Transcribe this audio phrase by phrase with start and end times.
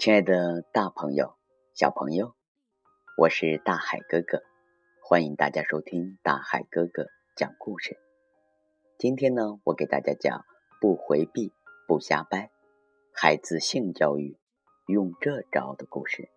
[0.00, 1.34] 亲爱的大朋友、
[1.74, 2.34] 小朋友，
[3.18, 4.42] 我是大海哥哥，
[5.02, 7.98] 欢迎大家收听大海哥哥讲故事。
[8.96, 10.46] 今天呢，我给大家讲
[10.80, 11.52] 不回避、
[11.86, 12.50] 不瞎掰，
[13.12, 14.38] 孩子性教育
[14.86, 16.30] 用这招的故事。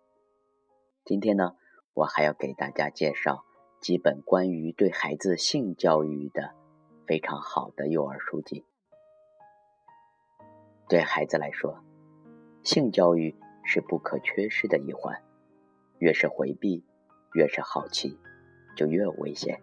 [1.02, 1.56] 今天呢，
[1.94, 3.46] 我还要给大家介绍
[3.80, 6.52] 几本关于对孩子性教育的
[7.06, 8.66] 非常好的幼儿书籍。
[10.86, 11.82] 对孩子来说，
[12.62, 13.34] 性教育。
[13.64, 15.22] 是不可缺失的一环，
[15.98, 16.84] 越是回避，
[17.32, 18.18] 越是好奇，
[18.76, 19.60] 就越危险。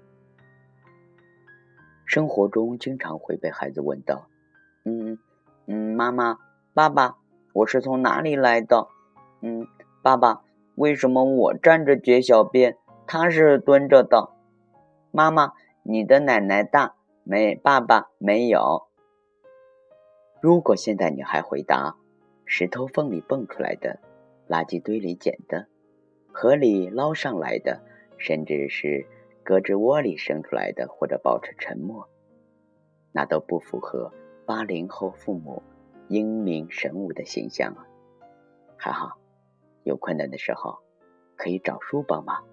[2.05, 4.27] 生活中经常会被孩子问到
[4.83, 5.17] ：“嗯
[5.67, 6.39] 嗯，妈妈、
[6.73, 7.17] 爸爸，
[7.53, 8.87] 我是从哪里来的？
[9.41, 9.67] 嗯，
[10.01, 10.41] 爸爸，
[10.75, 12.77] 为什么我站着解小便，
[13.07, 14.31] 他是蹲着的？
[15.11, 17.55] 妈妈，你的奶奶大没？
[17.55, 18.87] 爸爸没有。”
[20.41, 21.95] 如果现在你还回答。
[22.53, 23.97] 石头缝里蹦出来的，
[24.49, 25.67] 垃圾堆里捡的，
[26.33, 27.81] 河里捞上来的，
[28.17, 29.07] 甚至是
[29.45, 32.09] 胳肢窝里生出来的，或者保持沉默，
[33.13, 34.11] 那都不符合
[34.45, 35.63] 八零后父母
[36.09, 37.87] 英明神武的形象啊！
[38.75, 39.17] 还好，
[39.85, 40.79] 有困难的时候
[41.37, 42.43] 可以找书帮忙。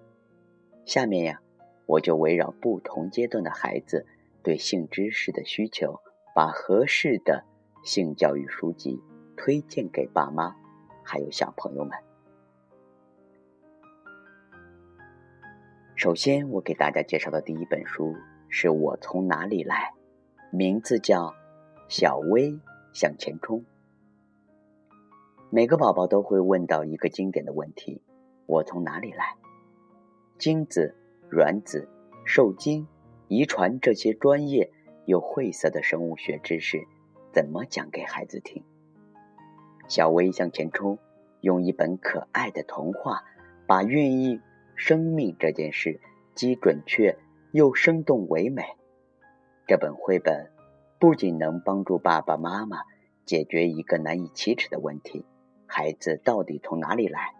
[0.85, 1.41] 下面呀，
[1.85, 4.05] 我就围绕不同阶段的孩子
[4.43, 5.99] 对性知识的需求，
[6.33, 7.43] 把合适的
[7.83, 9.03] 性教育书籍。
[9.39, 10.53] 推荐给爸妈，
[11.01, 11.97] 还有小朋友们。
[15.95, 18.13] 首先，我给大家介绍的第一本书
[18.49, 19.93] 是我从哪里来，
[20.51, 21.27] 名字叫
[21.87, 22.59] 《小薇
[22.91, 23.59] 向前冲》。
[25.49, 28.01] 每个宝宝都会问到一个经典的问题：
[28.45, 29.37] 我从哪里来？
[30.37, 30.93] 精子、
[31.29, 31.87] 卵子、
[32.25, 32.85] 受精、
[33.29, 34.69] 遗传这些专业
[35.05, 36.85] 又晦涩的生物学知识，
[37.31, 38.61] 怎么讲给孩子听？
[39.89, 40.99] 小薇向前冲，
[41.41, 43.23] 用一本可爱的童话，
[43.65, 44.39] 把孕育
[44.75, 45.99] 生命这件事
[46.35, 47.17] 既准确
[47.51, 48.63] 又生动唯美。
[49.65, 50.51] 这本绘本
[50.99, 52.77] 不仅能帮助爸爸妈妈
[53.25, 55.25] 解决一个难以启齿的问题：
[55.65, 57.33] 孩子到底从哪里来？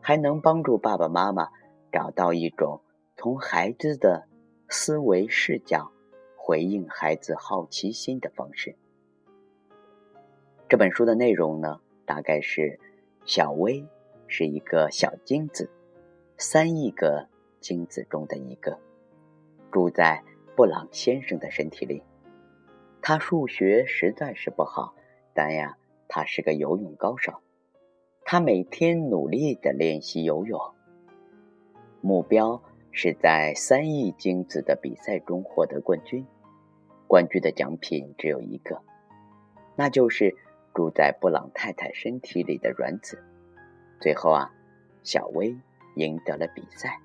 [0.00, 1.48] 还能帮助爸爸妈妈
[1.92, 2.82] 找到一种
[3.16, 4.26] 从孩子的
[4.68, 5.92] 思维视角
[6.36, 8.76] 回应孩子好奇心的方式。
[10.68, 11.80] 这本书的内容呢？
[12.06, 12.78] 大概是，
[13.24, 13.86] 小薇
[14.26, 15.70] 是一个小精子，
[16.36, 17.28] 三亿个
[17.60, 18.78] 精子中的一个，
[19.72, 20.22] 住在
[20.54, 22.02] 布朗先生的身体里。
[23.00, 24.94] 他数学实在是不好，
[25.32, 25.78] 但呀，
[26.08, 27.32] 他是个游泳高手。
[28.24, 30.60] 他每天努力的练习游泳，
[32.00, 36.26] 目标是在三亿精子的比赛中获得冠军。
[37.06, 38.82] 冠军的奖品只有一个，
[39.74, 40.36] 那就是。
[40.74, 43.22] 住在布朗太太身体里的卵子，
[44.00, 44.52] 最后啊，
[45.04, 45.56] 小薇
[45.94, 47.00] 赢得了比赛。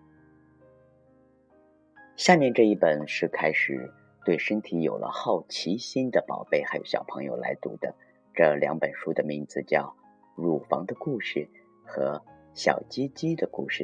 [2.16, 3.94] 下面这一本是开始
[4.26, 7.96] 对身体有了好奇心的宝贝还有小朋友来读的。
[8.34, 9.96] 这两本书的名字叫
[10.42, 11.40] 《乳房的故事》
[11.86, 12.18] 和
[12.54, 13.84] 《小鸡鸡的故事》。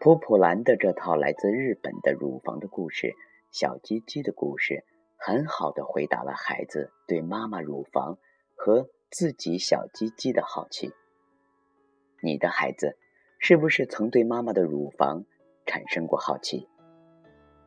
[0.00, 3.14] 普普兰的这套来自日本的乳房的故事、
[3.50, 4.84] 小鸡鸡的故事。
[5.24, 8.18] 很好的回答了孩子对妈妈乳房
[8.56, 10.92] 和自己小鸡鸡的好奇。
[12.20, 12.98] 你的孩子
[13.38, 15.24] 是不是曾对妈妈的乳房
[15.64, 16.68] 产生过好奇？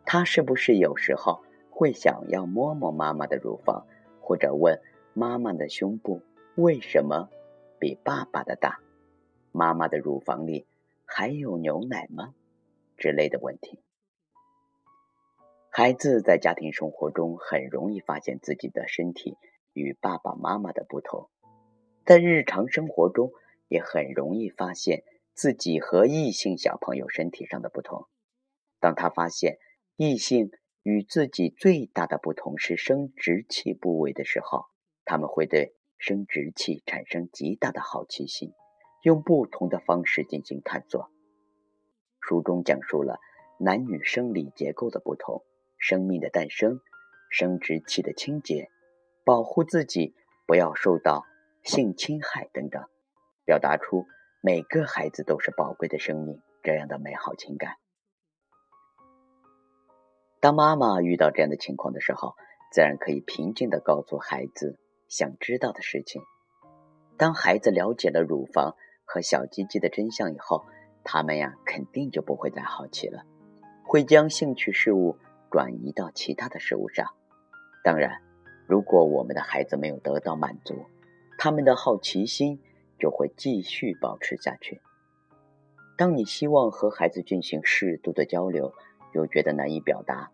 [0.06, 3.88] 他是不是有时候会想要摸摸妈妈的乳房，
[4.20, 4.82] 或者问
[5.14, 6.22] 妈妈的胸部
[6.58, 7.30] 为什么
[7.80, 8.82] 比爸爸的大？
[9.54, 10.68] 妈妈的乳房里
[11.06, 12.34] 还有牛奶吗？
[12.98, 13.80] 之类的问题。
[15.78, 19.38] 孩子在家庭生活中很容易发现自己的身体
[19.74, 21.30] 与爸爸妈妈的不同，
[22.06, 23.34] 在日常生活中
[23.68, 25.03] 也很容易发现
[25.34, 28.08] 自己和异性小朋友身体上的不同。
[28.80, 29.58] 当他发现
[29.97, 30.50] 异性
[30.81, 34.67] 与自己最大的不同是生殖器部位的时候，
[35.03, 38.53] 他们会对生殖器产生极大的好奇心，
[39.03, 41.11] 用不同的方式进行探索。
[42.22, 43.17] 书中讲述了
[43.59, 45.44] 男女生理结构的不同。
[45.87, 46.82] 生命的诞生，
[47.29, 48.72] 生殖器的清洁，
[49.23, 50.16] 保护自己
[50.47, 51.23] 不要受到
[51.61, 52.84] 性侵害等等，
[53.46, 54.08] 表达出
[54.41, 57.76] 每个孩子都是宝贵的生命这样的美好情感。
[60.40, 62.34] 当妈妈遇到这样的情况的时候，
[62.72, 66.23] 自然可以平静的告诉孩子想知道的事情。
[67.16, 70.66] 当孩子了解了乳房和小鸡鸡的真相以后，
[71.03, 73.23] 他们呀肯定就不会再好奇了，
[73.84, 75.20] 会将兴趣事物。
[75.55, 77.13] 转移到其他的事物上。
[77.81, 78.22] 当然，
[78.67, 80.75] 如果我们的孩子没有得到满足，
[81.37, 82.59] 他们的好奇心
[82.99, 84.81] 就会继续保持下去。
[85.97, 88.73] 当你希望和孩子进行适度的交流，
[89.13, 90.29] 又觉得难以表达，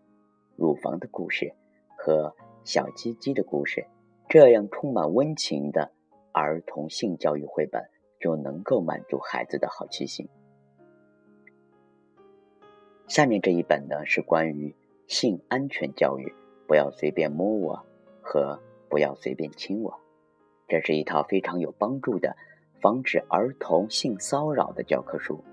[0.56, 1.54] 乳房的故事
[1.96, 2.34] 和
[2.64, 3.86] 小鸡鸡的故事，
[4.28, 5.92] 这样充满温情的
[6.32, 7.88] 儿童性教育绘本，
[8.18, 10.28] 就能够满足孩子的好奇心。
[13.06, 14.74] 下面这一本呢，是关于
[15.12, 16.34] 性安全教育，
[16.66, 17.84] 不要随便摸我
[18.22, 20.00] 和不要随便亲我。
[20.66, 22.34] 这是一套非常有帮助的
[22.80, 25.44] 防止儿童性骚扰的教科书。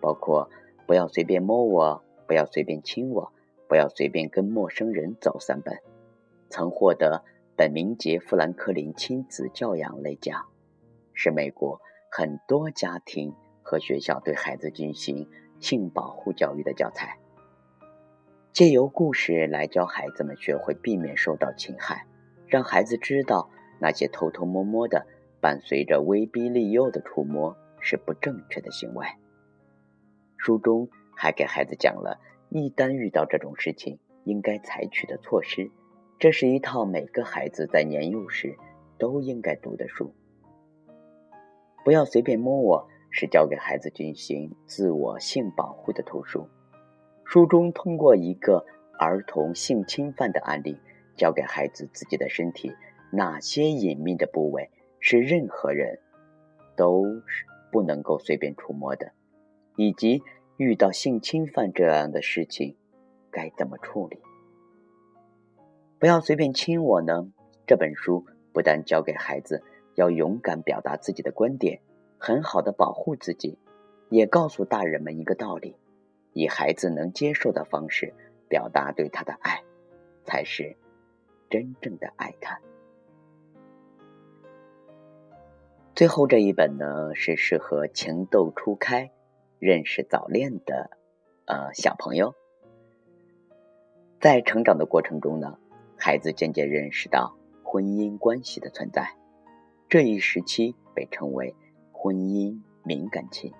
[0.00, 0.48] 包括
[0.86, 3.32] 不要随便摸我，不要随便亲我，
[3.68, 5.76] 不要随便跟陌生人走三本，
[6.48, 7.24] 曾获得
[7.56, 10.46] 本明杰富兰克林亲子教养类奖，
[11.14, 11.80] 是美国
[12.12, 15.28] 很多家庭和学校对孩子进行
[15.58, 17.18] 性保护教育的教材。
[18.52, 22.06] 借由故事来教孩子们学会避免受到侵害，
[22.48, 23.48] 让孩子知道
[23.80, 25.06] 那些偷偷摸摸的、
[25.40, 29.06] 伴随着威逼利诱的触摸是不正确的行为。
[30.36, 32.18] 书中还给孩子讲了，
[32.48, 35.70] 一旦遇到这种事情，应该采取的措施。
[36.18, 38.56] 这是一套每个孩子在年幼时
[38.98, 40.12] 都应该读的书。
[41.84, 46.48] 不要随便摸我，是教给孩子进行自我性保护的图书。
[47.32, 48.66] 书中通过一个
[48.98, 50.76] 儿童性侵犯的案例，
[51.16, 52.74] 教给孩子自己的身体
[53.12, 54.68] 哪些隐秘的部位
[54.98, 56.00] 是任何人
[56.76, 59.12] 都是不能够随便触摸的。
[59.76, 60.24] 以及
[60.56, 62.74] 遇到性侵犯这样的事情，
[63.30, 64.18] 该怎么处理？
[66.00, 67.30] 不要随便亲我呢？
[67.64, 69.62] 这本书不但教给孩子
[69.94, 71.80] 要勇敢表达自己的观点，
[72.18, 73.56] 很好的保护自己，
[74.08, 75.76] 也告诉大人们一个道理：
[76.32, 78.14] 以孩子能接受的方式
[78.48, 79.62] 表达对他的爱，
[80.24, 80.76] 才是
[81.48, 82.60] 真正的爱他。
[85.94, 89.10] 最后这一本呢，是适合情窦初开。
[89.58, 90.90] 认识早恋的，
[91.44, 92.34] 呃，小朋友，
[94.18, 95.58] 在成长的过程中呢，
[95.98, 99.14] 孩子渐渐认识到婚姻关系的存在。
[99.86, 101.54] 这一时期被称为
[101.92, 103.54] 婚姻敏感期。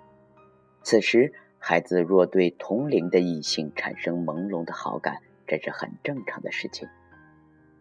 [0.82, 6.88] 此时，孩子若对同龄的异性产生朦胧的好感，这是很正常的事情。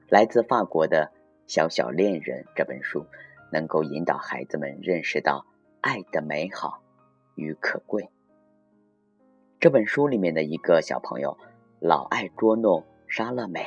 [0.09, 1.07] 来自法国的
[1.47, 3.07] 《小小恋人》这本书，
[3.51, 5.47] 能够引导孩子们认识到
[5.81, 6.83] 爱的美好。
[7.35, 8.09] 与可贵。
[9.61, 11.37] 这本书里面的一个小朋友
[11.79, 13.65] 老爱捉弄莎乐美，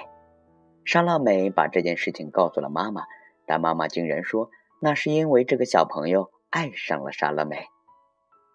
[0.84, 3.04] 莎乐美把这件事情告诉了妈妈，
[3.46, 7.64] 但妈妈竟然说那是因为这个小朋友爱上了莎乐美。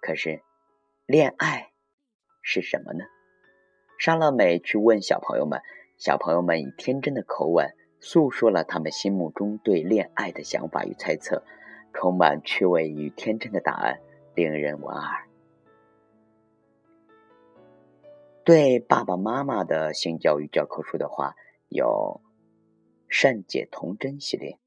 [0.01, 0.43] 可是，
[1.07, 1.71] 恋爱
[2.41, 3.05] 是什么呢？
[3.97, 5.61] 莎乐美去问小朋友们，
[5.97, 11.45] 小朋友们以天真的口吻诉说了他们心目中对恋爱的想法与猜测，
[11.93, 14.01] 充满趣味与天真的答案。
[14.35, 15.25] 令人莞尔。
[18.43, 21.35] 对爸爸妈妈的性教育教科书的话，
[21.69, 22.19] 有
[23.07, 24.59] 《善解童真》系列，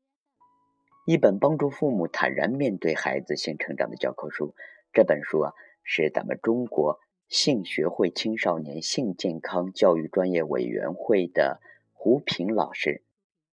[1.05, 4.55] 一本帮助父母坦然面对孩子性成长的教科书。
[4.93, 5.53] 这本书啊，
[5.93, 11.61] 是咱们中国性学会青少年性健康教育专业委员会的
[11.93, 13.03] 胡平老师，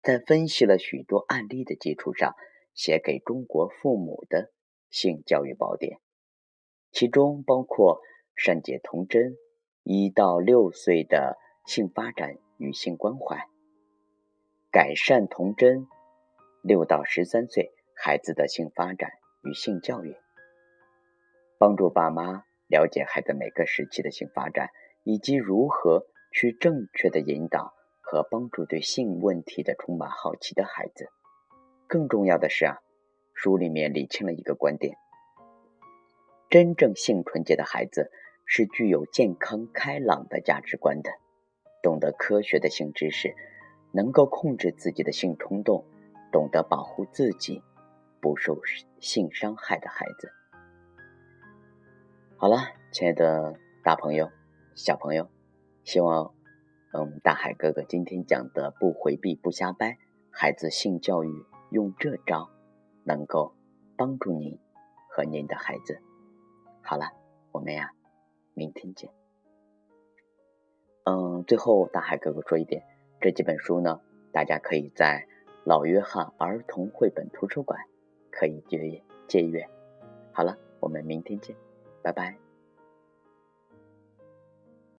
[0.03, 2.35] 在分析了许多案例的基础上，
[2.75, 4.51] 写给中国父母的
[4.91, 5.99] 性教育宝典。
[6.91, 8.01] 其中包括
[8.35, 9.35] 善解童真，
[9.81, 13.49] 一到六岁的性发展与性关怀；
[14.69, 15.87] 改善童真，
[16.61, 19.09] 六到十三岁孩子的性发展
[19.41, 20.13] 与性教育；
[21.59, 24.69] 帮助爸妈了解孩子每个时期的性发展，
[25.04, 31.09] 以及如何去正确的引导和帮助对性问题的充满好奇的孩子。
[31.87, 32.78] 更重要的是啊，
[33.33, 34.97] 书里面理清了一个观点。
[36.49, 38.11] 真正性纯洁的孩子
[38.45, 41.09] 是具有健康开朗的价值观的，
[41.81, 43.33] 懂得科学的性知识，
[43.94, 45.83] 能够控制自己的性冲动，
[46.31, 47.64] 懂得保护自己，
[48.21, 48.61] 不受
[48.99, 50.31] 性伤害的孩子。
[52.39, 52.57] 好了，
[52.91, 54.29] 亲爱的大朋友、
[54.75, 55.27] 小朋友，
[55.83, 56.35] 希望
[56.94, 59.97] 嗯大海哥哥今天讲的不回避、不瞎掰，
[60.29, 62.47] 孩子性教育用这招，
[63.03, 63.56] 能够
[63.97, 64.59] 帮助您
[65.09, 65.99] 和您的孩子。
[66.83, 67.11] 好了，
[67.51, 67.91] 我们呀，
[68.53, 69.09] 明天见。
[71.06, 72.83] 嗯，最后大海哥哥说一点，
[73.19, 73.99] 这几本书呢，
[74.31, 75.27] 大家可以在
[75.63, 77.79] 老约翰儿童绘本图书馆
[78.29, 79.67] 可以借阅借阅。
[80.31, 81.57] 好了，我们明天见，
[82.07, 82.46] 拜拜。